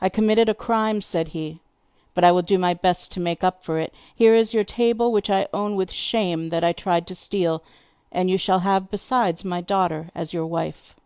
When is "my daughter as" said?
9.44-10.32